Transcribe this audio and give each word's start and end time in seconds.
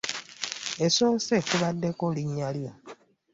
Esoose 0.85 1.35
kubaddeko 1.47 2.05
linnya 2.15 2.49
lyo. 2.55 2.71